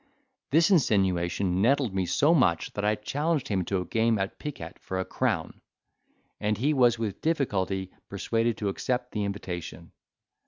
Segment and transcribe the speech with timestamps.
[0.49, 4.73] This insinuation nettled me so much that I challenged him to a game at piquet
[4.79, 5.61] for a crown:
[6.39, 9.91] and he was with difficulty persuaded to accept the invitation.